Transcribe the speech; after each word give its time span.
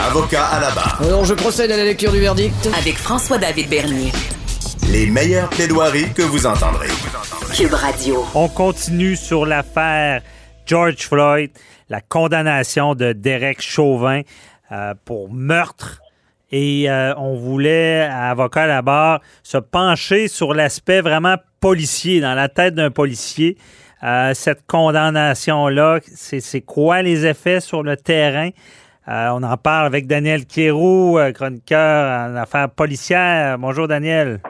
Avocat 0.00 0.46
à 0.46 0.60
la 0.60 0.70
barre. 0.70 1.00
Alors, 1.04 1.24
je 1.24 1.34
procède 1.34 1.70
à 1.70 1.76
la 1.76 1.84
lecture 1.84 2.10
du 2.10 2.18
verdict. 2.18 2.68
Avec 2.76 2.96
François-David 2.96 3.68
Bernier. 3.68 4.12
Les 4.90 5.06
meilleures 5.06 5.48
plaidoiries 5.48 6.12
que 6.12 6.22
vous 6.22 6.46
entendrez. 6.46 6.88
Cube 7.54 7.72
Radio. 7.72 8.24
On 8.34 8.48
continue 8.48 9.14
sur 9.14 9.46
l'affaire 9.46 10.22
George 10.66 10.96
Floyd, 10.98 11.50
la 11.88 12.00
condamnation 12.00 12.94
de 12.94 13.12
Derek 13.12 13.62
Chauvin 13.62 14.22
euh, 14.72 14.94
pour 15.04 15.32
meurtre. 15.32 16.00
Et 16.50 16.90
euh, 16.90 17.14
on 17.16 17.36
voulait, 17.36 18.02
à 18.02 18.30
avocat 18.30 18.64
à 18.64 18.66
la 18.66 18.82
barre, 18.82 19.20
se 19.42 19.58
pencher 19.58 20.28
sur 20.28 20.54
l'aspect 20.54 21.02
vraiment 21.02 21.36
policier, 21.60 22.20
dans 22.20 22.34
la 22.34 22.48
tête 22.48 22.74
d'un 22.74 22.90
policier. 22.90 23.56
Euh, 24.02 24.34
cette 24.34 24.66
condamnation-là, 24.66 26.00
c'est 26.14 26.60
quoi 26.60 27.02
les 27.02 27.26
effets 27.26 27.60
sur 27.60 27.82
le 27.82 27.96
terrain? 27.96 28.50
Euh, 29.06 29.28
on 29.32 29.42
en 29.42 29.56
parle 29.56 29.86
avec 29.86 30.06
Daniel 30.06 30.46
Kérou, 30.46 31.18
euh, 31.18 31.32
chroniqueur 31.32 32.30
en 32.30 32.36
affaires 32.36 32.70
policières. 32.70 33.58
Bonjour, 33.58 33.86
Daniel. 33.86 34.40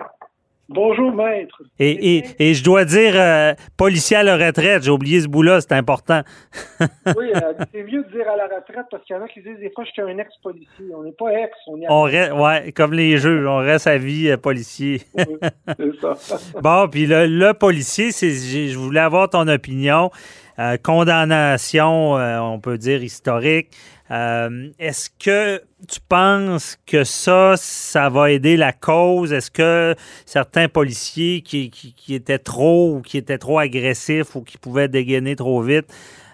Bonjour, 0.68 1.12
maître. 1.12 1.60
Et, 1.78 2.16
et, 2.16 2.24
et 2.38 2.54
je 2.54 2.64
dois 2.64 2.86
dire, 2.86 3.12
euh, 3.16 3.52
policier 3.76 4.16
à 4.16 4.22
la 4.22 4.38
retraite, 4.38 4.82
j'ai 4.82 4.90
oublié 4.90 5.20
ce 5.20 5.28
bout-là, 5.28 5.60
c'est 5.60 5.72
important. 5.72 6.22
oui, 6.80 7.32
euh, 7.34 7.52
c'est 7.70 7.82
mieux 7.82 8.02
de 8.02 8.10
dire 8.10 8.28
à 8.30 8.36
la 8.36 8.44
retraite 8.44 8.86
parce 8.90 9.04
qu'il 9.04 9.14
y 9.14 9.18
en 9.18 9.22
a 9.22 9.28
qui 9.28 9.42
disent 9.42 9.58
des 9.58 9.70
fois, 9.74 9.84
je 9.84 9.90
suis 9.90 10.00
un 10.00 10.16
ex-policier. 10.16 10.86
On 10.96 11.02
n'est 11.02 11.12
pas 11.12 11.30
ex, 11.32 11.52
on 11.66 11.80
est. 11.82 11.86
On 11.90 12.02
reste, 12.02 12.32
ouais, 12.32 12.72
comme 12.72 12.94
les 12.94 13.18
juges, 13.18 13.46
on 13.46 13.58
reste 13.58 13.86
à 13.86 13.98
vie 13.98 14.30
euh, 14.30 14.38
policier. 14.38 15.02
Oui, 15.18 15.36
c'est 15.78 16.00
ça. 16.00 16.38
bon, 16.62 16.88
puis 16.88 17.06
le, 17.06 17.26
le 17.26 17.52
policier, 17.52 18.10
c'est, 18.10 18.30
je 18.30 18.78
voulais 18.78 19.00
avoir 19.00 19.28
ton 19.28 19.46
opinion. 19.46 20.10
Euh, 20.58 20.76
condamnation, 20.76 22.16
euh, 22.16 22.38
on 22.38 22.60
peut 22.60 22.78
dire 22.78 23.02
historique. 23.02 23.76
Euh, 24.10 24.68
est-ce 24.78 25.10
que 25.10 25.62
tu 25.88 25.98
penses 26.08 26.76
que 26.86 27.02
ça, 27.02 27.54
ça 27.56 28.08
va 28.08 28.30
aider 28.30 28.56
la 28.56 28.72
cause? 28.72 29.32
Est-ce 29.32 29.50
que 29.50 29.94
certains 30.26 30.68
policiers 30.68 31.40
qui, 31.40 31.70
qui, 31.70 31.92
qui, 31.94 32.14
étaient 32.14 32.38
trop 32.38 32.94
ou 32.94 33.02
qui 33.02 33.18
étaient 33.18 33.38
trop 33.38 33.58
agressifs 33.58 34.36
ou 34.36 34.42
qui 34.42 34.58
pouvaient 34.58 34.88
dégainer 34.88 35.34
trop 35.34 35.60
vite, 35.60 35.92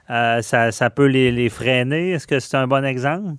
ça, 0.08 0.72
ça, 0.72 0.90
peut 0.90 1.06
les, 1.06 1.30
les 1.30 1.48
freiner? 1.48 2.10
Est-ce 2.10 2.26
que 2.26 2.40
c'est 2.40 2.56
un 2.56 2.66
bon 2.66 2.84
exemple? 2.84 3.36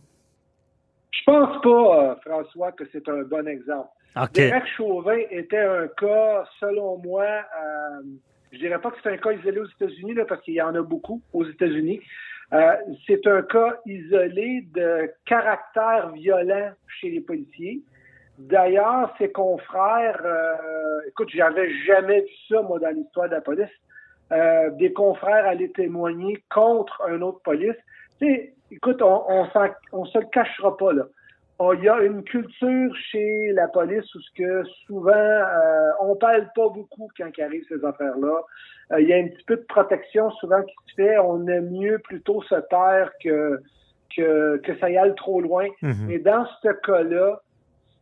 Je 1.12 1.24
pense 1.26 1.62
pas, 1.62 2.18
François, 2.26 2.72
que 2.72 2.86
c'est 2.92 3.08
un 3.10 3.22
bon 3.24 3.48
exemple. 3.48 3.90
Okay. 4.16 4.50
Derek 4.50 4.64
Chauvin 4.76 5.20
était 5.30 5.60
un 5.60 5.88
cas, 5.88 6.46
selon 6.60 6.98
moi, 6.98 7.26
je 8.52 8.58
dirais 8.58 8.80
pas 8.80 8.92
que 8.92 8.98
c'est 9.02 9.10
un 9.10 9.18
cas 9.18 9.32
isolé 9.32 9.60
aux 9.60 9.68
États-Unis, 9.68 10.16
parce 10.28 10.42
qu'il 10.42 10.56
y 10.56 10.62
en 10.62 10.76
a 10.76 10.82
beaucoup 10.82 11.22
aux 11.34 11.46
États-Unis. 11.46 12.02
Euh, 12.54 12.76
c'est 13.08 13.26
un 13.28 13.44
cas 13.44 13.80
isolé 13.86 14.68
de 14.74 15.10
caractère 15.26 16.12
violent 16.12 16.72
chez 16.88 17.10
les 17.10 17.22
policiers. 17.22 17.82
D'ailleurs, 18.38 19.14
ses 19.18 19.32
confrères, 19.32 20.22
euh, 20.26 21.00
écoute, 21.08 21.30
j'avais 21.34 21.72
jamais 21.86 22.22
vu 22.22 22.34
ça, 22.50 22.62
moi, 22.62 22.80
dans 22.80 22.90
l'histoire 22.90 23.30
de 23.30 23.36
la 23.36 23.42
police. 23.42 23.70
Euh, 24.32 24.70
des 24.72 24.92
confrères 24.92 25.46
allaient 25.46 25.70
témoigner 25.70 26.44
contre 26.50 27.02
un 27.08 27.22
autre 27.22 27.42
police. 27.44 27.76
Tu 28.20 28.28
sais, 28.28 28.54
écoute, 28.72 29.02
on, 29.02 29.24
on, 29.30 29.48
on 29.94 30.06
se 30.06 30.18
le 30.18 30.26
cachera 30.26 30.76
pas, 30.76 30.94
là 30.94 31.06
il 31.74 31.84
y 31.84 31.90
a 31.90 32.02
une 32.02 32.24
culture 32.24 32.96
chez 33.12 33.52
la 33.54 33.68
police 33.68 34.14
où 34.16 34.20
ce 34.20 34.30
que 34.36 34.64
souvent 34.86 35.12
euh, 35.12 35.92
on 36.02 36.16
parle 36.16 36.50
pas 36.56 36.70
beaucoup 36.70 37.10
quand 37.18 37.30
il 37.38 37.44
arrive 37.44 37.64
ces 37.68 37.84
affaires-là. 37.84 38.42
Euh, 38.92 39.02
il 39.02 39.08
y 39.08 39.14
a 39.14 39.18
un 39.18 39.28
petit 39.28 39.44
peu 39.46 39.58
de 39.58 39.66
protection 39.68 40.32
souvent 40.32 40.62
qui 40.64 40.74
se 40.88 40.96
fait. 40.96 41.18
On 41.20 41.48
aime 41.48 41.70
mieux 41.72 42.00
plutôt 42.00 42.42
se 42.44 42.56
taire 42.70 43.12
que 43.24 43.62
que, 44.16 44.58
que 44.58 44.78
ça 44.80 44.90
y 44.90 44.98
aille 44.98 45.16
trop 45.16 45.40
loin. 45.40 45.68
Mhm. 45.82 46.12
Et 46.12 46.20
dans 46.20 46.46
ce 46.62 46.70
cas-là, 46.86 47.42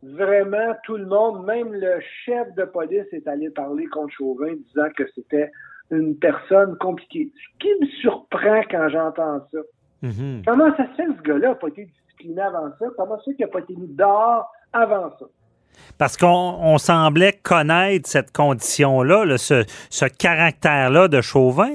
vraiment 0.02 0.74
tout 0.84 0.96
le 0.96 1.06
monde, 1.06 1.44
même 1.44 1.72
le 1.72 2.00
chef 2.24 2.52
de 2.54 2.64
police 2.64 3.06
est 3.12 3.28
allé 3.28 3.50
parler 3.50 3.86
contre 3.86 4.12
Chauvin 4.14 4.52
disant 4.68 4.88
que 4.96 5.04
c'était 5.14 5.50
une 5.90 6.16
personne 6.16 6.76
compliquée. 6.78 7.32
Ce 7.34 7.58
qui 7.58 7.72
me 7.80 7.86
surprend 8.00 8.62
quand 8.70 8.88
j'entends 8.88 9.40
ça. 9.52 9.58
Mhm. 10.02 10.42
Comment 10.46 10.74
ça 10.76 10.86
se 10.86 10.94
fait 10.94 11.06
ce 11.06 11.22
gars-là 11.22 11.48
n'a 11.48 11.54
pas 11.54 11.68
été 11.68 11.88
discipliné 12.20 12.42
avant 12.42 12.68
ça? 12.78 12.86
Comment 12.96 13.16
ça 13.18 13.32
qu'il 13.32 13.44
n'a 13.44 13.48
pas 13.48 13.60
été 13.60 13.74
mis 13.74 13.88
dehors 13.88 14.50
avant 14.72 15.10
ça? 15.18 15.26
Parce 15.98 16.16
qu'on 16.16 16.26
on 16.26 16.78
semblait 16.78 17.32
connaître 17.32 18.08
cette 18.08 18.32
condition-là, 18.32 19.24
là, 19.24 19.38
ce, 19.38 19.64
ce 19.88 20.04
caractère-là 20.06 21.08
de 21.08 21.20
Chauvin. 21.20 21.74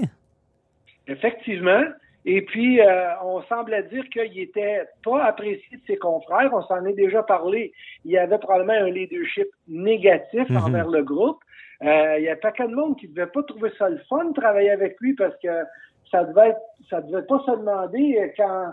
Effectivement. 1.08 1.84
Et 2.28 2.42
puis, 2.42 2.82
euh, 2.82 3.08
on 3.24 3.44
semblait 3.44 3.84
dire 3.84 4.04
qu'il 4.10 4.40
était 4.40 4.84
pas 5.04 5.24
apprécié 5.26 5.78
de 5.78 5.82
ses 5.86 5.98
confrères. 5.98 6.50
On 6.54 6.64
s'en 6.64 6.84
est 6.86 6.94
déjà 6.94 7.22
parlé. 7.22 7.72
Il 8.04 8.12
y 8.12 8.18
avait 8.18 8.40
probablement 8.40 8.74
un 8.74 8.90
leadership 8.90 9.48
négatif 9.68 10.50
Mhm. 10.50 10.58
envers 10.58 10.88
le 10.90 11.04
groupe. 11.04 11.40
Euh, 11.84 12.16
il 12.18 12.24
y 12.24 12.30
a 12.30 12.36
pas 12.36 12.52
qu'un 12.52 12.68
de 12.68 12.74
monde 12.76 12.98
qui 12.98 13.08
devait 13.08 13.28
pas 13.28 13.44
trouver 13.44 13.72
ça 13.78 13.90
le 13.90 14.00
fun 14.10 14.26
de 14.26 14.34
travailler 14.34 14.72
avec 14.72 14.96
lui 15.02 15.14
parce 15.14 15.36
que 15.44 15.64
ça 16.10 16.24
devait 16.24 16.50
être, 16.50 16.60
ça 16.90 17.02
devait 17.02 17.26
pas 17.28 17.40
se 17.46 17.52
demander 17.52 18.34
quand 18.38 18.72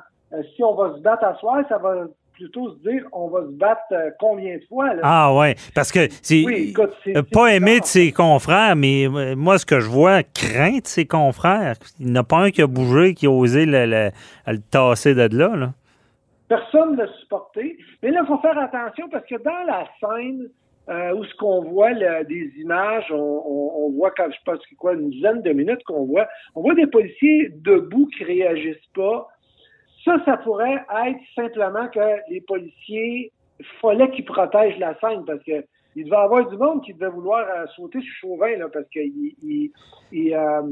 si 0.55 0.63
on 0.63 0.75
va 0.75 0.95
se 0.97 1.01
battre 1.01 1.25
à 1.25 1.35
soir, 1.37 1.63
ça 1.69 1.79
va 1.79 2.07
plutôt 2.33 2.73
se 2.73 2.79
dire 2.89 3.05
on 3.13 3.29
va 3.29 3.43
se 3.43 3.53
battre 3.53 3.83
euh, 3.93 4.11
combien 4.19 4.57
de 4.57 4.63
fois. 4.69 4.95
Là? 4.95 5.01
Ah 5.05 5.35
ouais, 5.37 5.55
parce 5.75 5.93
que 5.93 6.09
c'est 6.23 6.43
Oui, 6.47 6.75
euh, 7.15 7.23
pas 7.31 7.55
aimé 7.55 7.81
de 7.81 7.85
ses 7.85 8.11
confrères, 8.13 8.75
mais 8.75 9.07
euh, 9.07 9.37
moi 9.37 9.59
ce 9.59 9.67
que 9.67 9.81
je 9.81 9.89
vois, 9.89 10.23
crainte 10.23 10.83
de 10.85 10.87
ses 10.89 11.07
confrères. 11.07 11.75
Il 12.01 12.07
n'y 12.07 12.13
en 12.13 12.23
a 12.23 12.25
pas 12.25 12.39
un 12.39 12.51
qui 12.51 12.63
a 12.63 12.67
bougé, 12.67 13.15
qui 13.15 13.27
a 13.27 13.31
osé 13.31 13.67
le, 13.67 13.85
le- 13.87 14.11
le 14.47 14.59
tasser 14.71 15.15
de 15.15 15.29
là. 15.37 15.55
là. 15.57 15.73
Personne 16.49 16.93
ne 16.93 16.97
l'a 17.03 17.13
supporté. 17.21 17.79
Mais 18.03 18.11
là, 18.11 18.21
il 18.23 18.27
faut 18.27 18.39
faire 18.39 18.59
attention 18.59 19.09
parce 19.11 19.25
que 19.27 19.37
dans 19.43 19.65
la 19.67 19.87
scène 20.01 20.49
euh, 20.89 21.15
où 21.15 21.25
ce 21.25 21.35
qu'on 21.37 21.63
voit 21.71 21.93
là, 21.93 22.25
des 22.25 22.51
images, 22.59 23.05
on, 23.11 23.17
on- 23.47 23.73
on 23.87 23.91
voit 23.93 24.11
quand 24.11 24.27
je 24.31 24.39
pense 24.45 24.59
que 24.67 24.75
quoi, 24.77 24.95
une 24.95 25.11
dizaine 25.11 25.41
de 25.43 25.53
minutes 25.53 25.83
qu'on 25.87 26.05
voit, 26.07 26.27
on 26.55 26.61
voit 26.63 26.75
des 26.75 26.87
policiers 26.87 27.51
debout 27.55 28.07
qui 28.17 28.25
réagissent 28.25 28.89
pas. 28.95 29.29
Ça, 30.05 30.17
ça 30.25 30.37
pourrait 30.39 30.85
être 31.07 31.21
simplement 31.35 31.89
que 31.89 32.01
les 32.31 32.41
policiers 32.41 33.33
fallait 33.81 34.11
qu'ils 34.11 34.25
protègent 34.25 34.79
la 34.79 34.99
scène 34.99 35.25
parce 35.25 35.43
que 35.45 35.65
il 35.95 36.05
devait 36.05 36.17
y 36.17 36.21
avoir 36.21 36.49
du 36.49 36.57
monde 36.57 36.83
qui 36.83 36.95
devait 36.95 37.11
vouloir 37.11 37.41
euh, 37.55 37.67
sauter 37.77 38.01
sur 38.01 38.15
Chauvin 38.23 38.57
là, 38.57 38.67
parce 38.73 38.87
que 38.87 38.99
il, 39.01 39.71
il- 40.13 40.35
euh, 40.35 40.63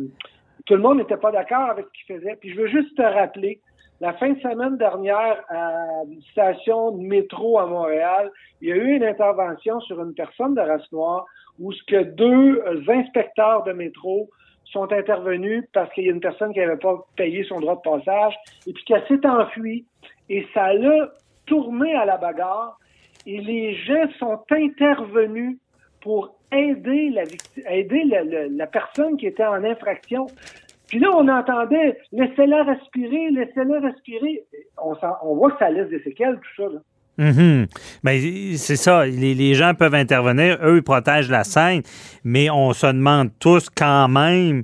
tout 0.67 0.75
le 0.75 0.81
monde 0.81 0.99
n'était 0.99 1.17
pas 1.19 1.31
d'accord 1.31 1.71
avec 1.71 1.87
ce 1.87 1.91
qu'il 2.07 2.17
faisait. 2.17 2.37
Puis 2.37 2.51
je 2.55 2.61
veux 2.61 2.69
juste 2.69 2.97
te 2.97 3.03
rappeler, 3.03 3.61
la 4.01 4.15
fin 4.15 4.31
de 4.31 4.41
semaine 4.41 4.79
dernière, 4.79 5.43
à 5.51 6.03
une 6.11 6.23
station 6.33 6.93
de 6.93 7.03
métro 7.03 7.59
à 7.59 7.67
Montréal, 7.67 8.31
il 8.63 8.69
y 8.69 8.73
a 8.73 8.77
eu 8.77 8.97
une 8.97 9.05
intervention 9.05 9.79
sur 9.81 10.01
une 10.03 10.15
personne 10.15 10.55
de 10.55 10.61
race 10.61 10.91
noire 10.91 11.27
où 11.59 11.71
ce 11.73 11.83
que 11.85 12.03
deux 12.03 12.63
inspecteurs 12.89 13.63
de 13.65 13.73
métro 13.73 14.31
sont 14.73 14.91
intervenus 14.93 15.65
parce 15.73 15.93
qu'il 15.93 16.05
y 16.05 16.09
a 16.09 16.13
une 16.13 16.21
personne 16.21 16.53
qui 16.53 16.61
n'avait 16.61 16.77
pas 16.77 17.05
payé 17.17 17.45
son 17.45 17.61
droit 17.61 17.77
de 17.77 17.81
passage 17.81 18.35
et 18.67 18.73
puis 18.73 18.85
qu'elle 18.85 19.05
s'est 19.09 19.27
enfuie. 19.27 19.85
Et 20.29 20.47
ça 20.55 20.73
l'a 20.73 21.11
tourné 21.47 21.95
à 21.95 22.05
la 22.05 22.17
bagarre 22.17 22.79
et 23.27 23.39
les 23.39 23.75
gens 23.75 24.09
sont 24.19 24.41
intervenus 24.51 25.59
pour 26.01 26.35
aider 26.53 27.11
la 27.11 27.23
aider 27.71 28.05
la, 28.05 28.25
la- 28.49 28.67
personne 28.67 29.17
qui 29.17 29.27
était 29.27 29.45
en 29.45 29.63
infraction. 29.65 30.27
Puis 30.89 30.99
là, 30.99 31.09
on 31.15 31.29
entendait 31.29 31.99
laissez-la 32.13 32.65
respirer, 32.65 33.31
laissez-la 33.31 33.81
respirer. 33.81 34.45
On, 34.83 34.95
on 35.23 35.35
voit 35.37 35.53
que 35.53 35.59
ça 35.59 35.71
laisse 35.71 35.89
des 35.89 36.03
séquelles, 36.03 36.37
tout 36.41 36.63
ça. 36.63 36.69
Là. 36.73 36.81
Mhm. 37.19 37.67
Ben, 38.03 38.57
c'est 38.57 38.77
ça. 38.77 39.05
Les, 39.05 39.35
les 39.35 39.55
gens 39.55 39.75
peuvent 39.75 39.95
intervenir. 39.95 40.59
Eux, 40.63 40.79
ils 40.79 40.83
protègent 40.83 41.31
la 41.31 41.45
scène. 41.45 41.83
Mais 42.25 42.49
on 42.51 42.73
se 42.73 42.87
demande 42.87 43.31
tous 43.39 43.69
quand 43.69 44.09
même 44.09 44.63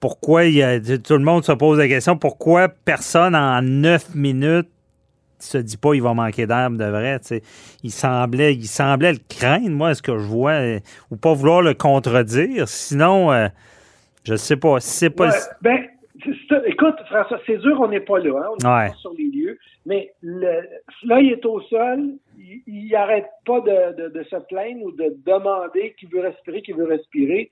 pourquoi 0.00 0.46
il 0.46 0.54
y 0.54 0.62
a, 0.64 0.80
tout 0.80 1.12
le 1.12 1.20
monde 1.20 1.44
se 1.44 1.52
pose 1.52 1.78
la 1.78 1.86
question 1.86 2.16
pourquoi 2.16 2.68
personne 2.68 3.36
en 3.36 3.62
neuf 3.62 4.12
minutes 4.16 4.68
se 5.38 5.58
dit 5.58 5.76
pas 5.76 5.94
il 5.94 6.02
va 6.02 6.12
manquer 6.12 6.46
d'herbe 6.46 6.76
de 6.76 6.84
vrai. 6.84 7.20
tu 7.20 7.28
sais. 7.28 7.42
Il 7.82 7.90
semblait, 7.92 8.54
il 8.54 8.66
semblait 8.66 9.12
le 9.12 9.18
craindre, 9.28 9.70
moi, 9.70 9.94
ce 9.94 10.02
que 10.02 10.18
je 10.18 10.24
vois, 10.24 10.52
euh, 10.52 10.80
ou 11.10 11.16
pas 11.16 11.34
vouloir 11.34 11.62
le 11.62 11.74
contredire. 11.74 12.68
Sinon, 12.68 13.32
euh, 13.32 13.48
je 14.24 14.36
sais 14.36 14.56
pas. 14.56 14.80
Si 14.80 14.90
c'est 14.90 15.10
pas. 15.10 15.30
Ouais, 15.30 15.38
ben, 15.60 15.78
écoute, 16.66 16.94
François, 17.06 17.40
c'est 17.46 17.58
dur, 17.58 17.80
on 17.80 17.88
n'est 17.88 18.00
pas 18.00 18.18
là, 18.18 18.42
hein, 18.44 18.48
on 18.52 18.56
n'est 18.56 18.74
Ouais. 18.74 18.88
pas 18.88 18.94
sur 18.96 19.12
les 19.14 19.24
lieux, 19.24 19.58
mais 19.86 20.12
le, 20.22 20.60
là, 21.04 21.20
il 21.20 21.32
est 21.32 21.44
au 21.46 21.60
sol, 21.62 22.14
il- 22.38 22.62
il 22.66 22.88
n'arrête 22.90 23.26
pas 23.46 23.60
de, 23.60 23.96
de- 24.02 24.08
de 24.08 24.22
se 24.24 24.36
plaindre 24.48 24.82
ou 24.84 24.92
de 24.92 25.14
demander 25.26 25.94
qu'il 25.98 26.08
veut 26.10 26.20
respirer, 26.20 26.62
qu'il 26.62 26.76
veut 26.76 26.84
respirer. 26.86 27.50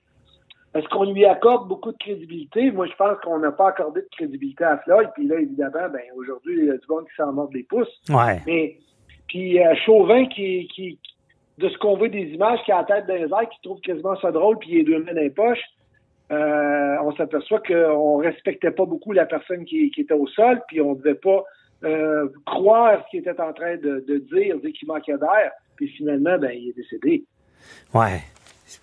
Est-ce 0.73 0.87
qu'on 0.87 1.11
lui 1.11 1.25
accorde 1.25 1.67
beaucoup 1.67 1.91
de 1.91 1.97
crédibilité? 1.97 2.71
Moi, 2.71 2.87
je 2.87 2.95
pense 2.95 3.17
qu'on 3.23 3.39
n'a 3.39 3.51
pas 3.51 3.69
accordé 3.69 4.01
de 4.01 4.07
crédibilité 4.15 4.63
à 4.63 4.77
Floyd, 4.79 5.09
puis 5.13 5.27
là, 5.27 5.39
évidemment, 5.39 5.89
ben 5.91 6.01
aujourd'hui, 6.15 6.55
il 6.59 6.65
y 6.65 6.69
a 6.69 6.77
du 6.77 6.85
monde 6.87 7.05
qui 7.09 7.15
s'en 7.17 7.33
mord 7.33 7.49
les 7.53 7.63
pouces. 7.63 8.01
Ouais. 8.09 8.39
Mais 8.47 8.77
puis 9.27 9.59
euh, 9.61 9.75
Chauvin 9.85 10.25
qui, 10.27 10.67
qui 10.73 10.97
de 11.57 11.67
ce 11.69 11.77
qu'on 11.77 11.97
voit 11.97 12.07
des 12.09 12.23
images 12.33 12.59
qui 12.63 12.71
a 12.71 12.77
la 12.77 12.83
tête 12.85 13.05
dans 13.07 13.13
les 13.15 13.21
airs, 13.23 13.49
qui 13.49 13.61
trouve 13.61 13.81
quasiment 13.81 14.15
ça 14.21 14.31
drôle, 14.31 14.57
puis 14.59 14.69
il 14.71 14.77
est 14.79 14.83
deux 14.83 14.99
mains 15.03 15.13
dans 15.13 15.19
les 15.21 15.29
poches, 15.29 15.61
euh, 16.31 16.95
on 17.01 17.13
s'aperçoit 17.15 17.59
qu'on 17.59 18.17
respectait 18.17 18.71
pas 18.71 18.85
beaucoup 18.85 19.11
la 19.11 19.25
personne 19.25 19.65
qui, 19.65 19.91
était 19.97 20.13
au 20.13 20.27
sol, 20.27 20.61
puis 20.67 20.79
on 20.79 20.93
devait 20.93 21.15
pas 21.15 21.43
euh, 21.83 22.29
croire 22.45 23.03
ce 23.03 23.09
qu'il 23.09 23.19
était 23.19 23.39
en 23.41 23.51
train 23.51 23.75
de, 23.75 24.23
dire 24.31 24.55
dès 24.63 24.71
qu'il 24.71 24.87
manquait 24.87 25.17
d'air. 25.17 25.51
Puis 25.75 25.89
finalement, 25.89 26.37
ben 26.37 26.51
il 26.51 26.69
est 26.69 26.75
décédé. 26.77 27.25
Ouais. 27.93 28.21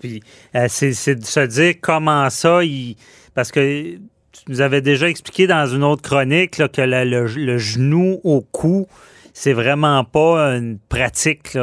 Puis, 0.01 0.23
euh, 0.55 0.67
c'est 0.69 1.15
de 1.15 1.25
se 1.25 1.47
dire 1.47 1.75
comment 1.81 2.29
ça, 2.29 2.63
il... 2.63 2.97
parce 3.35 3.51
que 3.51 3.95
tu 3.95 4.43
nous 4.49 4.61
avais 4.61 4.83
déjà 4.83 5.09
expliqué 5.09 5.47
dans 5.47 5.67
une 5.67 5.83
autre 5.83 6.03
chronique 6.03 6.59
là, 6.59 6.69
que 6.69 6.83
le, 6.83 7.57
genou 7.57 8.21
au 8.25 8.43
cou, 8.43 8.87
c'est 9.33 9.55
vraiment 9.55 10.05
pas 10.05 10.57
une 10.57 10.79
pratique, 10.79 11.57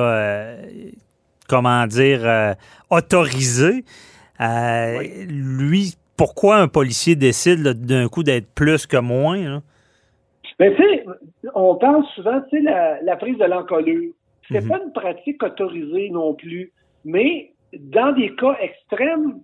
comment 1.48 1.86
dire, 1.86 2.56
autorisée. 2.90 3.84
Euh, 4.42 5.02
Lui, 5.28 5.96
pourquoi 6.18 6.58
un 6.58 6.68
policier 6.68 7.16
décide 7.16 7.62
d'un 7.64 8.08
coup 8.08 8.24
d'être 8.24 8.48
plus 8.54 8.86
que 8.88 8.98
moins? 8.98 9.38
là? 9.38 9.62
Mais 10.60 10.74
tu 10.76 10.82
sais, 10.84 11.06
on 11.54 11.76
parle 11.76 12.06
souvent, 12.16 12.42
tu 12.50 12.58
sais, 12.58 12.64
la, 12.64 13.02
la 13.02 13.16
prise 13.18 13.38
de 13.38 13.46
l'encolure. 13.46 14.14
C'est 14.50 14.62
Mhm. 14.62 14.70
pas 14.70 14.80
une 14.86 14.92
pratique 14.94 15.42
autorisée 15.44 16.10
non 16.12 16.34
plus, 16.34 16.72
mais 17.04 17.52
dans 17.74 18.14
des 18.14 18.34
cas 18.36 18.56
extrêmes, 18.62 19.40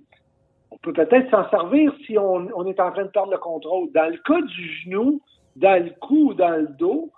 on 0.70 0.78
peut 0.78 0.94
peut-être 0.94 1.30
s'en 1.32 1.50
servir 1.50 1.92
si 2.06 2.18
on, 2.18 2.48
on 2.56 2.66
est 2.66 2.80
en 2.80 2.92
train 2.92 3.04
de 3.04 3.10
perdre 3.10 3.32
le 3.32 3.38
contrôle. 3.40 3.90
Dans 3.94 4.10
le 4.10 4.18
cas 4.18 4.42
du 4.42 4.70
genou, 4.84 5.20
dans 5.58 5.84
le 5.84 5.90
cou 6.00 6.30
ou 6.30 6.34
dans 6.34 6.56
le 6.56 6.68
dos, 6.80 7.12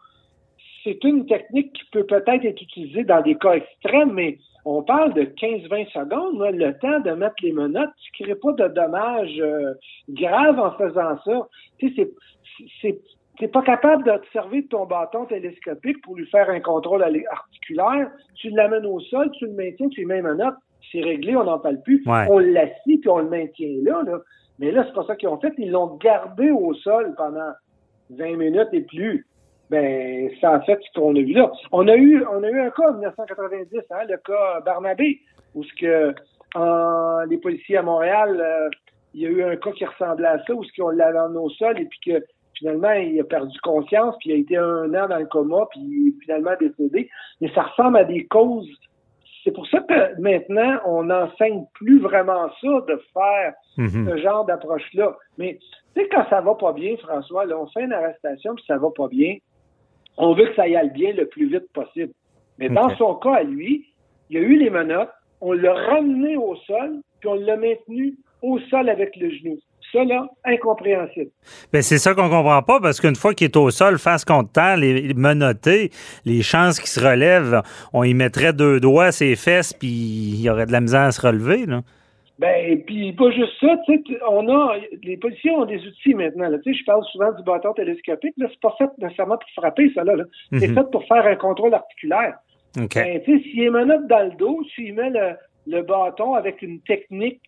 c'est 0.83 1.03
une 1.03 1.25
technique 1.27 1.73
qui 1.73 1.83
peut 1.91 2.05
peut-être 2.05 2.45
être 2.45 2.61
utilisée 2.61 3.03
dans 3.03 3.21
des 3.21 3.35
cas 3.35 3.53
extrêmes, 3.53 4.13
mais 4.13 4.39
on 4.65 4.81
parle 4.83 5.13
de 5.13 5.23
15-20 5.23 5.87
secondes, 5.91 6.39
là, 6.39 6.51
le 6.51 6.77
temps 6.79 6.99
de 7.01 7.11
mettre 7.11 7.35
les 7.43 7.51
menottes, 7.51 7.89
tu 8.13 8.23
ne 8.23 8.27
crées 8.27 8.35
pas 8.35 8.51
de 8.53 8.73
dommages 8.73 9.39
euh, 9.41 9.73
graves 10.09 10.59
en 10.59 10.71
faisant 10.71 11.17
ça. 11.25 11.47
Tu 11.79 11.89
sais, 11.89 11.95
c'est- 12.57 12.65
c'est 12.81 12.99
tu 13.37 13.45
n'es 13.45 13.47
pas 13.49 13.63
capable 13.63 14.03
de 14.03 14.11
te 14.15 14.31
servir 14.31 14.61
de 14.61 14.67
ton 14.67 14.85
bâton 14.85 15.25
télescopique 15.25 16.01
pour 16.03 16.15
lui 16.15 16.27
faire 16.27 16.51
un 16.51 16.59
contrôle 16.59 17.01
articulaire. 17.31 18.11
Tu 18.35 18.49
l'amènes 18.51 18.85
au 18.85 18.99
sol, 18.99 19.31
tu 19.31 19.47
le 19.47 19.53
maintiens, 19.53 19.89
tu 19.89 20.01
lui 20.01 20.05
mets 20.05 20.19
une 20.19 20.33
note. 20.35 20.53
C'est 20.91 21.01
réglé, 21.01 21.35
on 21.35 21.43
n'en 21.45 21.57
parle 21.57 21.81
plus. 21.81 22.03
Ouais. 22.05 22.27
On 22.29 22.37
l'assit 22.37 23.01
puis 23.01 23.09
on 23.09 23.17
le 23.17 23.29
maintient 23.29 23.73
là. 23.83 24.03
là. 24.05 24.19
Mais 24.59 24.71
là, 24.71 24.83
c'est 24.85 24.93
pas 24.93 25.03
ça 25.07 25.15
qu'ils 25.15 25.29
ont 25.29 25.39
fait. 25.39 25.51
Ils 25.57 25.71
l'ont 25.71 25.95
gardé 25.95 26.51
au 26.51 26.75
sol 26.75 27.15
pendant 27.17 27.51
20 28.11 28.37
minutes 28.37 28.69
et 28.71 28.81
plus. 28.81 29.25
Ben, 29.73 30.29
ça 30.39 30.51
a 30.53 30.61
fait 30.61 30.79
ce 30.83 30.99
qu'on 30.99 31.15
a 31.15 31.19
vu 31.19 31.33
là. 31.33 31.51
On 31.71 31.87
a 31.87 31.95
eu, 31.95 32.23
on 32.31 32.43
a 32.43 32.49
eu 32.49 32.59
un 32.59 32.69
cas 32.69 32.89
en 32.89 32.93
1990, 32.93 33.79
hein, 33.89 34.03
le 34.07 34.17
cas 34.17 34.59
Barnabé, 34.63 35.19
où 35.55 35.63
ce 35.63 35.73
que 35.79 36.13
en- 36.55 37.23
les 37.27 37.37
policiers 37.39 37.77
à 37.77 37.81
Montréal, 37.81 38.39
euh, 38.39 38.69
il 39.15 39.21
y 39.21 39.25
a 39.25 39.29
eu 39.29 39.43
un 39.43 39.55
cas 39.55 39.71
qui 39.71 39.83
ressemblait 39.85 40.27
à 40.27 40.37
ça, 40.45 40.53
où 40.53 40.63
ce 40.63 40.71
qu'on 40.79 40.89
l'avait 40.89 41.17
emmené 41.19 41.39
au 41.39 41.49
sol 41.49 41.79
et 41.79 41.85
puis 41.85 41.99
que 42.05 42.23
finalement 42.59 42.91
il 42.93 43.19
a 43.19 43.23
perdu 43.23 43.57
conscience, 43.61 44.15
puis 44.19 44.29
il 44.29 44.33
a 44.33 44.37
été 44.37 44.57
un 44.57 44.93
an 44.93 45.07
dans 45.07 45.17
le 45.17 45.25
coma, 45.25 45.65
puis 45.71 45.79
il 45.81 46.07
est 46.09 46.21
finalement 46.23 46.51
décédé. 46.59 47.09
Mais 47.41 47.49
ça 47.55 47.63
ressemble 47.63 47.97
à 47.97 48.03
des 48.03 48.25
causes. 48.27 48.69
C'est 49.43 49.51
pour 49.51 49.65
ça 49.67 49.79
que 49.79 50.21
maintenant 50.21 50.79
on 50.85 51.03
n'enseigne 51.05 51.65
plus 51.73 51.99
vraiment 51.99 52.47
ça 52.61 52.81
de 52.87 53.01
faire 53.13 53.53
Mhm. 53.77 54.07
ce 54.09 54.17
genre 54.17 54.45
d'approche-là. 54.45 55.17
Mais 55.39 55.57
tu 55.95 56.01
sais, 56.03 56.07
quand 56.09 56.25
ça 56.29 56.41
va 56.41 56.53
pas 56.55 56.73
bien, 56.73 56.95
François, 56.97 57.45
là, 57.45 57.57
on 57.57 57.65
fait 57.67 57.83
une 57.83 57.93
arrestation 57.93 58.53
puis 58.55 58.63
ça 58.67 58.77
va 58.77 58.89
pas 58.95 59.07
bien, 59.07 59.37
on 60.17 60.33
veut 60.33 60.45
que 60.47 60.55
ça 60.55 60.67
y 60.67 60.75
aille 60.75 60.91
bien 60.91 61.13
le 61.13 61.27
plus 61.27 61.47
vite 61.47 61.71
possible. 61.73 62.11
Mais 62.59 62.69
dans 62.69 62.95
son 62.97 63.15
cas 63.15 63.35
à 63.35 63.43
lui, 63.43 63.85
il 64.29 64.37
y 64.37 64.39
a 64.39 64.41
eu 64.41 64.57
les 64.57 64.69
menottes, 64.69 65.09
on 65.41 65.53
l'a 65.53 65.73
ramené 65.73 66.37
au 66.37 66.55
sol, 66.67 67.01
puis 67.19 67.29
on 67.29 67.35
l'a 67.35 67.57
maintenu 67.57 68.15
au 68.41 68.59
sol 68.69 68.89
avec 68.89 69.15
le 69.15 69.29
genou. 69.29 69.59
Ça, 69.91 70.03
là, 70.03 70.27
incompréhensible. 70.43 71.29
Ben, 71.71 71.83
c'est 71.83 71.99
ça 71.99 72.15
qu'on 72.15 72.29
comprend 72.29 72.63
pas 72.63 72.79
parce 72.79 72.99
qu'une 72.99 73.15
fois 73.15 73.33
qu'il 73.33 73.45
est 73.45 73.57
au 73.57 73.69
sol, 73.69 73.99
face 73.99 74.25
contre 74.25 74.51
terre, 74.51 74.77
les, 74.77 75.01
les 75.01 75.13
menottés, 75.13 75.91
les 76.25 76.41
chances 76.41 76.79
qu'il 76.79 76.89
se 76.89 76.99
relève, 76.99 77.61
on 77.91 78.03
y 78.03 78.13
mettrait 78.13 78.53
deux 78.53 78.79
doigts 78.79 79.11
ses 79.11 79.35
fesses 79.35 79.73
puis 79.73 79.89
il 79.89 80.41
y 80.41 80.49
aurait 80.49 80.65
de 80.65 80.71
la 80.71 80.81
misère 80.81 81.01
à 81.01 81.11
se 81.11 81.21
relever. 81.21 81.65
Là. 81.67 81.81
Ben, 82.39 82.81
puis 82.83 83.13
pas 83.13 83.29
juste 83.29 83.53
ça, 83.59 83.77
tu 83.85 83.93
sais, 83.93 84.01
tu- 84.03 84.17
on 84.27 84.49
a, 84.49 84.75
les 85.03 85.17
policiers 85.17 85.51
ont 85.51 85.65
des 85.65 85.79
outils 85.85 86.15
maintenant, 86.15 86.49
là. 86.49 86.57
Tu 86.59 86.73
sais, 86.73 86.79
je 86.79 86.83
parle 86.85 87.03
souvent 87.05 87.31
du 87.31 87.43
bâton 87.43 87.73
télescopique, 87.73 88.33
là, 88.37 88.47
c'est 88.49 88.59
pas 88.59 88.73
fait 88.79 88.89
nécessairement 88.97 89.37
pour 89.37 89.49
frapper, 89.51 89.91
ça, 89.93 90.03
là. 90.03 90.15
là. 90.15 90.23
C'est 90.57 90.67
Mhm. 90.67 90.75
fait 90.75 90.91
pour 90.91 91.05
faire 91.05 91.25
un 91.27 91.35
contrôle 91.35 91.73
articulaire. 91.75 92.35
OK. 92.81 92.95
Ben, 92.95 93.21
tu 93.23 93.37
sais, 93.37 93.43
s'il 93.43 93.63
est 93.63 93.69
menotte 93.69 94.07
dans 94.07 94.23
le 94.25 94.31
dos, 94.35 94.63
s'il 94.73 94.95
met 94.95 95.11
le, 95.11 95.35
le 95.67 95.81
bâton 95.83 96.33
avec 96.33 96.61
une 96.63 96.79
technique 96.81 97.39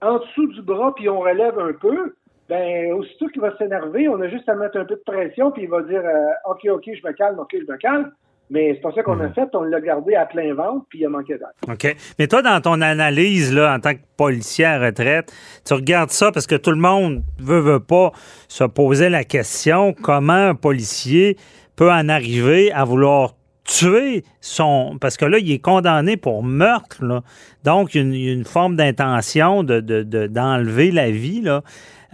en 0.00 0.18
dessous 0.18 0.46
du 0.54 0.62
bras, 0.62 0.94
puis 0.94 1.08
on 1.10 1.20
relève 1.20 1.58
un 1.58 1.72
peu, 1.74 2.14
ben, 2.48 2.92
aussitôt 2.94 3.28
qu'il 3.28 3.42
va 3.42 3.54
s'énerver, 3.58 4.08
on 4.08 4.20
a 4.22 4.28
juste 4.28 4.48
à 4.48 4.54
mettre 4.54 4.78
un 4.78 4.86
peu 4.86 4.94
de 4.96 5.02
pression, 5.04 5.50
puis 5.50 5.64
il 5.64 5.68
va 5.68 5.82
dire 5.82 6.00
euh, 6.02 6.50
OK, 6.50 6.60
OK, 6.70 6.84
je 6.86 7.06
me 7.06 7.12
calme, 7.12 7.38
OK, 7.38 7.54
je 7.54 7.70
me 7.70 7.76
calme. 7.76 8.10
Mais 8.50 8.74
c'est 8.74 8.80
pas 8.80 8.92
ça 8.94 9.02
qu'on 9.02 9.18
a 9.20 9.30
fait, 9.30 9.48
on 9.54 9.62
l'a 9.62 9.80
gardé 9.80 10.14
à 10.14 10.26
plein 10.26 10.52
ventre, 10.54 10.84
puis 10.88 11.00
il 11.00 11.06
a 11.06 11.08
manqué 11.08 11.38
d'air. 11.38 11.48
OK. 11.68 11.96
Mais 12.18 12.26
toi, 12.26 12.42
dans 12.42 12.60
ton 12.60 12.80
analyse, 12.82 13.54
là, 13.54 13.74
en 13.74 13.80
tant 13.80 13.94
que 13.94 14.00
policier 14.16 14.66
à 14.66 14.78
retraite, 14.78 15.32
tu 15.64 15.72
regardes 15.74 16.10
ça 16.10 16.30
parce 16.30 16.46
que 16.46 16.54
tout 16.54 16.70
le 16.70 16.76
monde 16.76 17.22
veut, 17.38 17.60
veut 17.60 17.80
pas 17.80 18.12
se 18.48 18.64
poser 18.64 19.08
la 19.08 19.24
question 19.24 19.94
comment 19.94 20.48
un 20.50 20.54
policier 20.54 21.36
peut 21.74 21.90
en 21.90 22.08
arriver 22.08 22.70
à 22.72 22.84
vouloir 22.84 23.34
tuer 23.64 24.24
son. 24.40 24.98
Parce 25.00 25.16
que 25.16 25.24
là, 25.24 25.38
il 25.38 25.50
est 25.50 25.58
condamné 25.58 26.16
pour 26.18 26.42
meurtre, 26.42 27.02
là. 27.02 27.22
Donc, 27.64 27.94
il 27.94 28.14
y 28.14 28.28
a 28.28 28.32
une, 28.32 28.44
forme 28.44 28.76
d'intention 28.76 29.62
de, 29.62 29.80
de- 29.80 30.02
de- 30.02 30.26
d'enlever 30.26 30.90
la 30.90 31.10
vie, 31.10 31.40
là. 31.40 31.62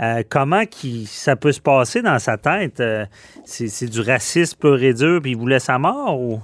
Euh, 0.01 0.23
comment 0.29 0.63
ça 1.07 1.37
peut 1.37 1.53
se 1.53 1.61
passer 1.61 2.01
dans 2.01 2.19
sa 2.19 2.39
tête? 2.39 2.81
Euh, 2.81 3.05
c'est, 3.45 3.91
du 3.91 4.01
racisme 4.01 4.59
pur 4.59 4.83
et 4.83 4.95
dur, 4.95 5.21
puis 5.21 5.33
il 5.33 5.37
voulait 5.37 5.59
sa 5.59 5.79
mort 5.79 6.19
ou? 6.19 6.39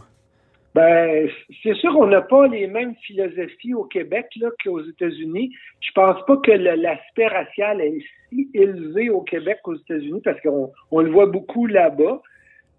Ben, 0.74 1.26
c'est 1.62 1.74
sûr 1.76 1.90
qu'on 1.94 2.08
n'a 2.08 2.20
pas 2.20 2.46
les 2.48 2.66
mêmes 2.66 2.94
philosophies 2.96 3.72
au 3.72 3.84
Québec 3.84 4.26
qu'aux 4.62 4.82
États-Unis. 4.82 5.50
Je 5.80 5.90
pense 5.94 6.22
pas 6.26 6.36
que 6.36 6.50
l'aspect 6.50 7.28
racial 7.28 7.80
est 7.80 7.98
si 8.28 8.50
élevé 8.52 9.08
au 9.08 9.22
Québec 9.22 9.60
qu'aux 9.62 9.76
États-Unis 9.76 10.20
parce 10.22 10.38
qu'on 10.42 10.70
on 10.90 11.00
le 11.00 11.10
voit 11.10 11.26
beaucoup 11.26 11.66
là-bas. 11.66 12.20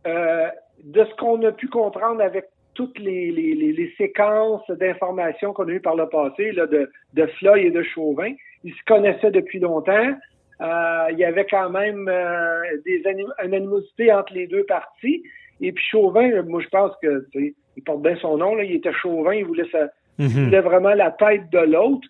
Euh, 0.05 0.47
de 0.83 1.03
ce 1.03 1.15
qu'on 1.15 1.41
a 1.43 1.51
pu 1.51 1.67
comprendre 1.67 2.21
avec 2.21 2.45
toutes 2.75 2.99
les, 2.99 3.93
séquences 3.97 4.69
d'informations 4.69 5.53
qu'on 5.53 5.67
a 5.67 5.71
eues 5.71 5.79
par 5.79 5.95
le 5.95 6.07
passé 6.07 6.51
de, 6.51 6.91
de 7.15 7.25
Floyd 7.39 7.65
et 7.65 7.71
de 7.71 7.81
Chauvin, 7.81 8.31
ils 8.63 8.73
se 8.73 8.83
connaissaient 8.85 9.31
depuis 9.31 9.59
longtemps. 9.59 10.13
Euh, 10.61 11.05
il 11.11 11.19
y 11.19 11.23
avait 11.25 11.45
quand 11.45 11.69
même 11.69 12.07
euh, 12.09 12.61
des 12.85 13.01
anim- 13.05 13.31
une 13.45 13.53
animosité 13.53 14.11
entre 14.11 14.33
les 14.33 14.47
deux 14.47 14.63
parties. 14.63 15.21
Et 15.61 15.71
puis 15.71 15.83
Chauvin, 15.91 16.29
euh, 16.31 16.43
moi 16.43 16.61
je 16.63 16.67
pense 16.69 16.91
que 17.01 17.27
tu 17.31 17.39
sais, 17.49 17.53
il 17.75 17.83
porte 17.83 18.01
bien 18.01 18.15
son 18.21 18.37
nom, 18.37 18.55
là, 18.55 18.63
il 18.63 18.75
était 18.75 18.93
Chauvin, 18.93 19.33
il 19.35 19.45
voulait, 19.45 19.67
sa- 19.71 19.89
il 20.17 20.25
Mhm. 20.25 20.45
voulait 20.45 20.61
vraiment 20.61 20.93
la 20.95 21.11
tête 21.11 21.49
de 21.51 21.59
l'autre. 21.59 22.07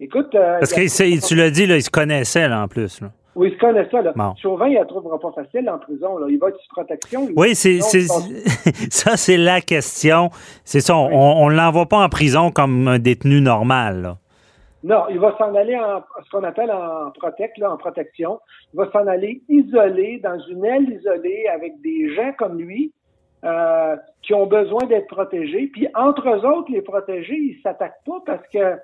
Écoute, 0.00 0.34
euh, 0.34 0.58
Parce 0.60 0.72
que 0.72 1.04
il 1.04 1.20
tu 1.22 1.34
l'as 1.34 1.50
dit, 1.50 1.66
là, 1.66 1.76
ils 1.76 1.82
se 1.82 1.90
connaissaient 1.90 2.48
là, 2.48 2.62
en 2.62 2.68
plus. 2.68 3.00
là. 3.00 3.10
oui, 3.36 3.48
il 3.50 3.54
se 3.54 3.58
connaît 3.60 3.88
ça. 3.90 4.00
Là. 4.00 4.12
Bon. 4.16 4.32
Chauvin, 4.40 4.68
il 4.68 4.74
la 4.74 4.84
trouvera 4.86 5.18
pas 5.18 5.32
facile 5.32 5.68
en 5.68 5.78
prison. 5.78 6.18
Là. 6.18 6.26
Il 6.30 6.38
va 6.38 6.48
être 6.48 6.58
sous 6.58 6.68
protection. 6.74 7.28
Oui, 7.36 7.54
c'est, 7.54 7.80
ça, 8.90 9.16
c'est 9.16 9.36
la 9.36 9.60
question. 9.60 10.30
C'est 10.64 10.80
ça, 10.80 10.96
on 10.96 11.50
ne 11.50 11.54
l'envoie 11.54 11.86
pas 11.86 11.98
en 11.98 12.08
prison 12.08 12.50
comme 12.50 12.88
un 12.88 12.98
détenu 12.98 13.40
normal. 13.40 14.02
là. 14.02 14.16
Non, 14.84 15.06
il 15.08 15.18
va 15.18 15.34
s'en 15.38 15.54
aller 15.54 15.76
en 15.78 16.02
ce 16.22 16.28
qu'on 16.30 16.44
appelle 16.44 16.70
en 16.70 17.10
protect, 17.10 17.56
là, 17.56 17.72
en 17.72 17.78
protection. 17.78 18.38
Il 18.74 18.76
va 18.76 18.90
s'en 18.92 19.06
aller 19.06 19.42
isolé, 19.48 20.20
dans 20.22 20.38
une 20.38 20.62
aile 20.62 20.90
isolée, 20.90 21.46
avec 21.48 21.80
des 21.80 22.14
gens 22.14 22.32
comme 22.38 22.58
lui, 22.58 22.92
euh, 23.46 23.96
qui 24.22 24.34
ont 24.34 24.46
besoin 24.46 24.84
d'être 24.86 25.06
protégés. 25.06 25.68
Puis 25.72 25.88
entre 25.94 26.28
eux 26.28 26.46
autres, 26.46 26.70
les 26.70 26.82
protégés, 26.82 27.34
ils 27.36 27.60
s'attaquent 27.62 28.04
pas 28.04 28.20
parce 28.26 28.46
que 28.48 28.76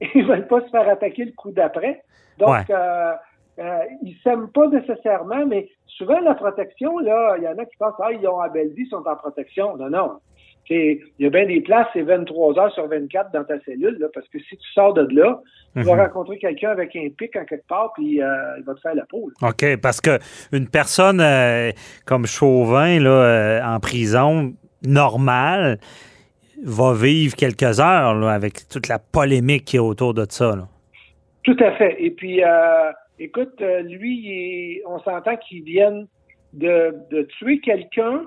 ils 0.16 0.26
veulent 0.26 0.48
pas 0.48 0.62
se 0.62 0.68
faire 0.68 0.88
attaquer 0.88 1.24
le 1.26 1.32
coup 1.32 1.52
d'après. 1.52 2.02
Donc, 2.38 2.48
Ouais. 2.48 2.64
euh, 2.70 3.12
euh, 3.60 3.78
ils 4.02 4.16
s'aiment 4.24 4.48
pas 4.50 4.66
nécessairement, 4.66 5.46
mais 5.46 5.68
souvent 5.86 6.18
la 6.20 6.34
protection, 6.34 6.98
là, 6.98 7.36
il 7.38 7.44
y 7.44 7.48
en 7.48 7.56
a 7.56 7.64
qui 7.64 7.76
pensent, 7.78 7.94
ah, 8.00 8.12
ils 8.12 8.26
ont 8.28 8.40
à 8.40 8.48
belle 8.48 8.70
vie, 8.74 8.82
ils 8.82 8.88
sont 8.90 9.06
en 9.06 9.16
protection. 9.16 9.76
Non, 9.76 9.88
non. 9.90 10.12
Il 10.70 11.00
y 11.20 11.26
a 11.26 11.30
bien 11.30 11.46
des 11.46 11.60
places, 11.60 11.86
c'est 11.92 12.02
23 12.02 12.58
heures 12.58 12.72
sur 12.74 12.86
24 12.88 13.32
dans 13.32 13.44
ta 13.44 13.58
cellule, 13.60 13.96
là, 14.00 14.06
parce 14.12 14.26
que 14.28 14.38
si 14.40 14.56
tu 14.56 14.72
sors 14.72 14.94
de 14.94 15.06
là, 15.14 15.40
tu 15.76 15.82
vas 15.82 15.94
Mhm. 15.94 16.00
rencontrer 16.00 16.38
quelqu'un 16.38 16.70
avec 16.70 16.96
un 16.96 17.08
pic 17.16 17.36
en 17.36 17.44
quelque 17.44 17.66
part, 17.68 17.92
puis 17.94 18.20
euh, 18.22 18.26
il 18.58 18.64
va 18.64 18.74
te 18.74 18.80
faire 18.80 18.94
la 18.94 19.04
peau. 19.04 19.30
là. 19.40 19.48
OK, 19.50 19.80
parce 19.80 20.00
que 20.00 20.18
une 20.52 20.68
personne 20.68 21.20
euh, 21.20 21.70
comme 22.04 22.26
Chauvin 22.26 22.98
là, 22.98 23.10
euh, 23.10 23.60
en 23.62 23.78
prison 23.80 24.54
normale 24.84 25.78
va 26.64 26.94
vivre 26.94 27.34
quelques 27.36 27.80
heures 27.80 28.14
là, 28.14 28.30
avec 28.30 28.66
toute 28.68 28.88
la 28.88 28.98
polémique 28.98 29.64
qui 29.66 29.76
est 29.76 29.80
autour 29.80 30.14
de 30.14 30.24
ça. 30.28 30.56
là. 30.56 30.68
Tout 31.44 31.56
à 31.60 31.72
fait. 31.72 31.96
Et 32.02 32.10
puis, 32.10 32.42
euh, 32.42 32.90
écoute, 33.18 33.60
lui, 33.84 34.18
il 34.18 34.30
est- 34.78 34.82
on 34.86 34.98
s'entend 35.00 35.36
qu'il 35.36 35.62
vienne 35.62 36.06
de, 36.54 36.94
de 37.10 37.22
tuer 37.38 37.60
quelqu'un 37.60 38.22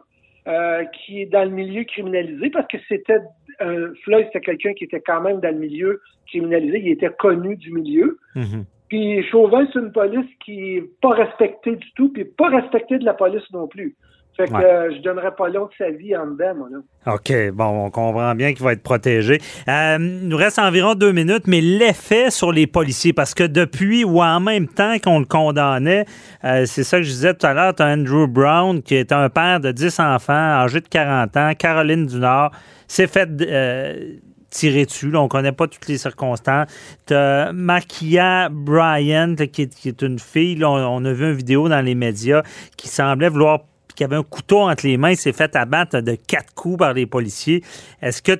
euh, 0.50 0.84
qui 0.86 1.22
est 1.22 1.26
dans 1.28 1.44
le 1.44 1.52
milieu 1.52 1.84
criminalisé, 1.84 2.50
parce 2.50 2.68
que 2.68 2.78
c'était 2.88 3.20
euh, 3.62 3.94
Floyd, 4.04 4.26
c'était 4.28 4.46
quelqu'un 4.46 4.74
qui 4.74 4.86
était 4.86 5.02
quand 5.02 5.22
même 5.22 5.40
dans 5.40 5.54
le 5.54 5.60
milieu 5.60 6.02
criminalisé, 6.28 6.80
il 6.80 6.92
était 6.92 7.12
connu 7.20 7.56
du 7.56 7.72
milieu. 7.72 8.18
Mhm. 8.36 8.66
Puis 8.88 9.24
Chauvin, 9.30 9.68
c'est 9.72 9.80
une 9.80 9.92
police 9.92 10.30
qui 10.44 10.78
est 10.78 10.90
pas 11.02 11.12
respectée 11.12 11.76
du 11.76 11.92
tout, 11.94 12.12
puis 12.12 12.26
pas 12.26 12.50
respectée 12.50 12.98
de 12.98 13.06
la 13.06 13.14
police 13.14 13.44
non 13.52 13.68
plus. 13.68 13.96
Fait 14.38 14.48
que 14.48 14.54
Ouais. 14.54 14.64
euh, 14.64 14.92
je 14.96 15.02
donnerais 15.02 15.36
pas 15.36 15.50
l'autre 15.50 15.74
sa 15.78 15.90
vie 15.90 16.16
en 16.16 16.28
dedans, 16.28 16.56
moi, 16.56 16.68
là. 16.72 17.14
OK, 17.14 17.52
bon, 17.54 17.86
on 17.86 17.90
comprend 17.90 18.34
bien 18.36 18.54
qu'il 18.54 18.64
va 18.64 18.72
être 18.72 18.82
protégé. 18.84 19.40
Euh, 19.68 19.98
il 20.00 20.28
nous 20.30 20.38
reste 20.38 20.60
environ 20.60 20.96
deux 20.96 21.12
minutes, 21.12 21.44
mais 21.46 21.60
l'effet 21.60 22.32
sur 22.32 22.52
les 22.54 22.66
policiers, 22.66 23.12
parce 23.12 23.34
que 23.34 23.44
depuis 23.44 24.06
ou 24.06 24.22
en 24.22 24.40
même 24.40 24.68
temps 24.70 24.98
qu'on 25.04 25.20
le 25.20 25.26
condamnait, 25.26 26.06
euh, 26.46 26.66
c'est 26.66 26.84
ça 26.86 26.98
que 26.98 27.04
je 27.04 27.10
disais 27.10 27.34
tout 27.34 27.46
à 27.46 27.54
l'heure, 27.54 27.76
tu 27.76 27.84
as 27.84 27.88
Andrew 27.88 28.28
Brown, 28.28 28.82
qui 28.82 28.96
est 28.96 29.12
un 29.12 29.28
père 29.30 29.60
de 29.60 29.72
10 29.74 30.00
enfants, 30.00 30.34
âgé 30.34 30.80
de 30.80 30.88
40 30.88 31.36
ans, 31.36 31.52
Caroline 31.58 32.06
du 32.06 32.18
Nord, 32.20 32.52
s'est 32.88 33.08
fait 33.08 33.30
euh, 33.42 34.14
tirer 34.50 34.86
dessus. 34.86 35.12
Là, 35.12 35.20
on 35.22 35.28
connaît 35.28 35.52
pas 35.52 35.68
toutes 35.68 35.88
les 35.90 35.98
circonstances. 35.98 36.68
Tu 37.06 37.14
as 37.14 37.52
Makia 37.52 38.48
Bryant, 38.50 39.36
qui, 39.52 39.64
est, 39.64 39.76
qui 39.76 39.90
est 39.90 40.02
une 40.02 40.18
fille, 40.18 40.56
là, 40.56 40.70
on, 40.70 41.04
on 41.04 41.06
a 41.06 41.12
vu 41.12 41.26
une 41.26 41.34
vidéo 41.36 41.68
dans 41.68 41.82
les 41.82 41.94
médias, 41.96 42.42
qui 42.78 42.88
semblait 42.88 43.28
vouloir 43.30 43.60
qui 44.00 44.06
avait 44.06 44.16
un 44.16 44.24
couteau 44.24 44.60
entre 44.60 44.88
les 44.88 44.96
mains, 44.96 45.14
s'est 45.14 45.34
fait 45.34 45.54
abattre 45.58 46.00
de 46.00 46.16
quatre 46.16 46.54
coups 46.54 46.78
par 46.78 46.94
les 46.94 47.06
policiers. 47.06 47.62
Est-ce 48.02 48.22
que 48.22 48.40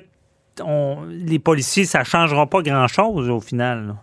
les 1.26 1.38
policiers, 1.38 1.84
ça 1.84 1.98
ne 1.98 2.04
changera 2.04 2.46
pas 2.46 2.62
grand-chose 2.62 3.28
au 3.28 3.40
final? 3.40 3.94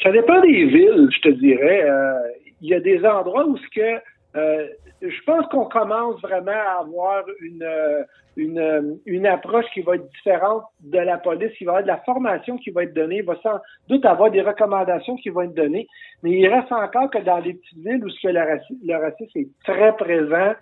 Ça 0.00 0.12
dépend 0.12 0.40
des 0.42 0.66
villes, 0.66 1.08
je 1.12 1.28
te 1.28 1.34
dirais. 1.40 1.82
Euh, 1.82 2.12
Il 2.60 2.68
y 2.68 2.74
a 2.74 2.78
des 2.78 3.04
endroits 3.04 3.46
où 3.48 3.56
ce 3.56 3.68
que 3.74 4.00
euh, 4.36 4.68
je 5.02 5.24
pense 5.26 5.46
qu'on 5.46 5.64
commence 5.64 6.20
vraiment 6.20 6.52
à 6.52 6.80
avoir 6.82 7.24
une, 7.40 7.62
euh, 7.62 8.02
une, 8.36 8.58
euh, 8.58 8.94
une 9.06 9.26
approche 9.26 9.64
qui 9.74 9.80
va 9.80 9.96
être 9.96 10.08
différente 10.10 10.62
de 10.80 10.98
la 10.98 11.18
police. 11.18 11.50
Il 11.60 11.64
va 11.64 11.72
avoir 11.72 11.82
de 11.82 11.88
la 11.88 11.96
formation 11.98 12.56
qui 12.56 12.70
va 12.70 12.84
être 12.84 12.94
donnée. 12.94 13.18
Il 13.18 13.24
va 13.24 13.36
sans 13.42 13.58
doute 13.88 14.04
avoir 14.04 14.30
des 14.30 14.42
recommandations 14.42 15.16
qui 15.16 15.30
vont 15.30 15.42
être 15.42 15.54
données. 15.54 15.88
Mais 16.22 16.30
il 16.30 16.46
reste 16.46 16.70
encore 16.70 17.10
que 17.10 17.18
dans 17.18 17.38
les 17.38 17.54
petites 17.54 17.78
villes 17.78 18.04
où 18.04 18.08
ce 18.10 18.20
que 18.22 18.32
le, 18.32 18.40
raci- 18.40 18.78
le 18.84 18.96
racisme 18.96 19.38
est 19.38 19.48
très 19.64 19.96
présent, 19.96 20.52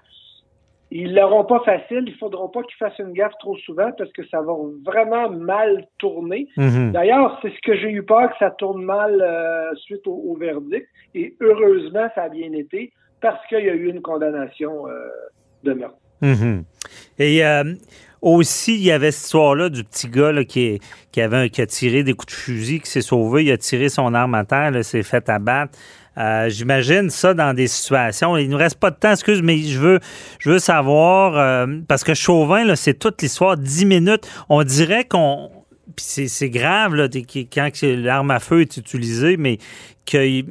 ils 0.90 1.14
l'auront 1.14 1.44
pas 1.44 1.60
facile. 1.60 2.04
Il 2.06 2.14
faudra 2.14 2.50
pas 2.50 2.62
qu'ils 2.62 2.76
fassent 2.78 2.98
une 2.98 3.12
gaffe 3.12 3.36
trop 3.40 3.58
souvent 3.58 3.90
parce 3.98 4.10
que 4.12 4.26
ça 4.28 4.40
va 4.40 4.54
vraiment 4.82 5.28
mal 5.28 5.84
tourner. 5.98 6.48
Mhm. 6.56 6.92
D'ailleurs, 6.92 7.38
c'est 7.42 7.50
ce 7.50 7.60
que 7.62 7.76
j'ai 7.76 7.90
eu 7.90 8.02
peur 8.02 8.30
que 8.30 8.38
ça 8.38 8.50
tourne 8.52 8.82
mal 8.82 9.20
euh, 9.20 9.74
suite 9.74 10.06
au, 10.06 10.14
au 10.14 10.36
verdict. 10.36 10.88
Et 11.14 11.34
heureusement, 11.42 12.08
ça 12.14 12.22
a 12.22 12.28
bien 12.30 12.52
été 12.54 12.92
parce 13.20 13.44
qu'il 13.48 13.64
y 13.64 13.70
a 13.70 13.74
eu 13.74 13.88
une 13.88 14.00
condamnation 14.00 14.88
euh, 14.88 14.92
de 15.64 15.72
meurtre. 15.72 15.96
Mhm. 16.20 16.64
Et 17.18 17.44
euh, 17.44 17.74
aussi, 18.22 18.74
il 18.74 18.82
y 18.82 18.92
avait 18.92 19.10
cette 19.10 19.26
histoire-là 19.26 19.68
du 19.68 19.84
petit 19.84 20.08
gars 20.08 20.32
qui, 20.44 20.80
qui, 21.12 21.20
avait 21.20 21.50
qui 21.50 21.62
a 21.62 21.66
tiré 21.66 22.02
des 22.02 22.14
coups 22.14 22.32
de 22.32 22.38
fusil, 22.38 22.80
qui 22.80 22.90
s'est 22.90 23.02
sauvé, 23.02 23.44
il 23.44 23.52
a 23.52 23.58
tiré 23.58 23.88
son 23.88 24.14
arme 24.14 24.34
à 24.34 24.44
terre, 24.44 24.84
s'est 24.84 25.02
fait 25.02 25.28
abattre. 25.28 25.78
Euh, 26.16 26.48
J'imagine 26.48 27.10
ça 27.10 27.32
dans 27.32 27.54
des 27.54 27.68
situations. 27.68 28.36
Il 28.36 28.48
nous 28.50 28.56
reste 28.56 28.80
pas 28.80 28.90
de 28.90 28.96
temps, 28.96 29.12
excuse, 29.12 29.40
mais 29.40 29.58
je 29.58 29.78
veux, 29.78 30.00
je 30.40 30.50
veux 30.50 30.58
savoir, 30.58 31.68
parce 31.86 32.02
que 32.02 32.14
Chauvin, 32.14 32.74
c'est 32.74 32.98
toute 32.98 33.22
l'histoire, 33.22 33.56
10 33.56 33.84
minutes. 33.84 34.28
On 34.48 34.64
dirait 34.64 35.04
qu'on. 35.04 35.50
C'est 35.96 36.50
grave 36.50 36.94
là, 36.94 37.08
quand 37.52 37.70
l'arme 37.82 38.30
à 38.30 38.40
feu 38.40 38.60
est 38.60 38.76
utilisée, 38.76 39.36
mais 39.36 39.58
que 40.06 40.44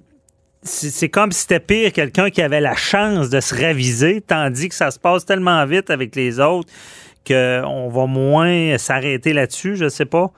c'est 0.64 1.10
comme 1.10 1.32
si 1.32 1.42
c'était 1.42 1.60
pire 1.60 1.92
quelqu'un 1.94 2.30
qui 2.30 2.42
avait 2.42 2.62
la 2.62 2.76
chance 2.76 3.30
de 3.30 3.40
se 3.40 3.56
raviser, 3.56 4.22
tandis 4.22 4.70
que 4.70 4.76
ça 4.76 4.92
se 4.92 5.00
passe 5.00 5.26
tellement 5.26 5.66
vite 5.66 5.90
avec 5.90 6.16
les 6.16 6.40
autres 6.40 6.68
qu'on 7.28 7.90
va 7.90 8.06
moins 8.06 8.78
s'arrêter 8.78 9.34
là-dessus, 9.34 9.76
je 9.76 9.88
sais 9.90 10.06
pas. 10.06 10.32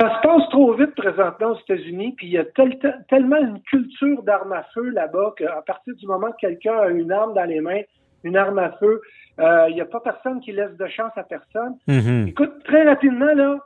Ça 0.00 0.08
se 0.16 0.26
passe 0.26 0.48
trop 0.50 0.74
vite 0.74 0.94
présentement 0.96 1.48
aux 1.52 1.58
États-Unis, 1.60 2.14
puis 2.16 2.26
il 2.26 2.32
y 2.32 2.38
a 2.38 2.44
tel- 2.44 2.78
tel- 2.80 3.04
tellement 3.08 3.36
une 3.38 3.60
culture 3.62 4.22
d'armes 4.22 4.52
à 4.52 4.64
feu 4.74 4.88
là-bas 4.90 5.34
qu'à 5.36 5.62
partir 5.66 5.94
du 5.94 6.06
moment 6.06 6.28
que 6.32 6.46
quelqu'un 6.46 6.76
a 6.78 6.88
une 6.88 7.12
arme 7.12 7.34
dans 7.34 7.44
les 7.44 7.60
mains, 7.60 7.82
une 8.24 8.36
arme 8.36 8.58
à 8.58 8.72
feu, 8.80 9.00
euh, 9.40 9.66
il 9.68 9.74
n'y 9.74 9.80
a 9.80 9.84
pas 9.84 10.00
personne 10.00 10.40
qui 10.40 10.52
laisse 10.52 10.76
de 10.78 10.86
chance 10.88 11.12
à 11.16 11.22
personne. 11.22 11.76
Mhm. 11.86 12.26
Écoute, 12.28 12.52
très 12.64 12.84
rapidement, 12.84 13.32
là, 13.34 13.58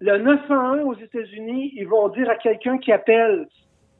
le 0.00 0.18
911 0.18 0.84
aux 0.84 0.94
États-Unis, 1.02 1.72
ils 1.76 1.86
vont 1.88 2.08
dire 2.08 2.30
à 2.30 2.36
quelqu'un 2.36 2.78
qui 2.78 2.92
appelle, 2.92 3.46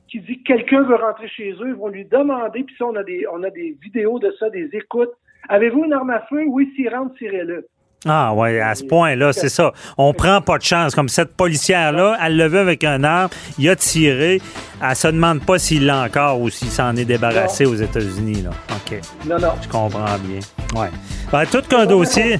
qui 0.08 0.20
dit 0.20 0.42
que 0.42 0.54
quelqu'un 0.54 0.82
veut 0.82 0.96
rentrer 0.96 1.28
chez 1.28 1.52
eux, 1.52 1.68
ils 1.68 1.74
vont 1.74 1.88
lui 1.88 2.04
demander, 2.04 2.64
puis 2.64 2.74
ça, 2.76 2.86
on 2.86 2.96
a 2.96 3.04
des, 3.04 3.26
on 3.32 3.42
a 3.42 3.50
des 3.50 3.76
vidéos 3.80 4.18
de 4.18 4.30
ça, 4.38 4.50
des 4.50 4.68
écoutes. 4.72 5.12
Avez-vous 5.48 5.84
une 5.84 5.92
arme 5.92 6.10
à 6.10 6.20
feu? 6.22 6.44
Oui, 6.46 6.72
s'il 6.74 6.88
rentre, 6.88 7.14
tirez-le. 7.14 7.66
Ah 8.06 8.32
ouais, 8.32 8.60
à 8.60 8.74
ce 8.76 8.84
point-là, 8.84 9.32
c'est 9.32 9.48
ça. 9.48 9.72
On 9.96 10.12
prend 10.14 10.40
pas 10.40 10.58
de 10.58 10.62
chance. 10.62 10.94
Comme 10.94 11.08
cette 11.08 11.34
policière-là, 11.36 12.16
elle 12.24 12.36
l'a 12.36 12.46
vu 12.46 12.58
avec 12.58 12.84
un 12.84 13.02
arme, 13.02 13.28
il 13.58 13.68
a 13.68 13.74
tiré. 13.74 14.40
Elle 14.80 14.94
se 14.96 15.08
demande 15.08 15.40
pas 15.44 15.58
s'il 15.58 15.84
l'a 15.86 16.02
encore 16.04 16.40
ou 16.40 16.48
s'il 16.48 16.68
s'en 16.70 16.94
est 16.94 17.04
débarrassé 17.04 17.66
aux 17.66 17.74
États-Unis. 17.74 18.42
Là. 18.42 18.50
OK, 18.76 19.00
Non, 19.26 19.38
non. 19.40 19.48
je 19.60 19.68
comprends 19.68 20.04
bien. 20.24 20.38
Ouais. 20.80 20.90
Ben, 21.32 21.44
tout 21.46 21.62
qu'un 21.68 21.86
dossier. 21.86 22.38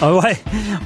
Ah 0.00 0.14
ouais, 0.14 0.36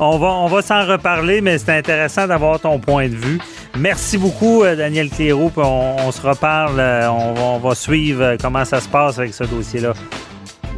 on 0.01 0.17
va, 0.19 0.29
on 0.29 0.47
va 0.47 0.63
s'en 0.63 0.87
reparler, 0.87 1.41
mais 1.43 1.59
c'est 1.59 1.77
intéressant 1.77 2.27
d'avoir 2.27 2.59
ton 2.59 2.79
point 2.79 3.09
de 3.09 3.15
vue. 3.17 3.39
Merci 3.77 4.17
beaucoup, 4.17 4.63
euh, 4.63 4.75
Daniel 4.75 5.11
Cléroux. 5.11 5.53
On, 5.57 5.97
on 6.07 6.13
se 6.13 6.21
reparle. 6.27 6.79
euh, 6.81 7.09
On 7.11 7.35
va, 7.35 7.43
on 7.43 7.59
va 7.59 7.75
suivre 7.75 8.23
euh, 8.23 8.37
comment 8.41 8.65
ça 8.65 8.81
se 8.81 8.89
passe 8.89 9.19
avec 9.19 9.35
ce 9.35 9.45
dossier-là. 9.45 9.93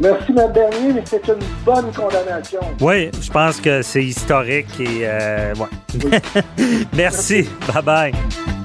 Merci, 0.01 0.33
M. 0.33 0.53
Bernier, 0.53 0.93
mais 0.95 1.03
c'est 1.05 1.27
une 1.29 1.43
bonne 1.65 1.91
condamnation. 1.93 2.61
Oui, 2.81 3.11
je 3.21 3.31
pense 3.31 3.61
que 3.61 3.83
c'est 3.83 4.05
historique 4.05 4.81
et 4.81 5.01
euh, 5.03 5.55
ouais. 5.55 6.21
Merci. 6.95 7.49
Bye 7.73 7.83
bye. 7.83 8.56